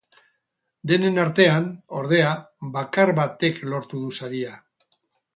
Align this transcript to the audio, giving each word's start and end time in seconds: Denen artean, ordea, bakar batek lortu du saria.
Denen 0.91 1.19
artean, 1.23 1.67
ordea, 1.99 2.31
bakar 2.77 3.11
batek 3.19 3.61
lortu 3.75 4.01
du 4.07 4.15
saria. 4.21 4.55